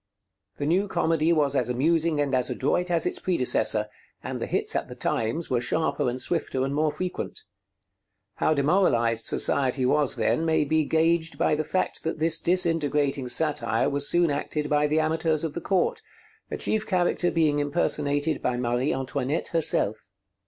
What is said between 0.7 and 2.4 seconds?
comedy was as amusing and